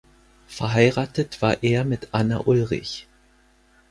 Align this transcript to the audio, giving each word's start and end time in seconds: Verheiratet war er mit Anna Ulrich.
Verheiratet 0.47 1.43
war 1.43 1.61
er 1.61 1.85
mit 1.85 2.07
Anna 2.11 2.47
Ulrich. 2.47 3.07